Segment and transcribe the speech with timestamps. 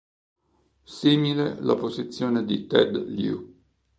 [0.95, 3.53] Simile la posizione di Ted Lieu.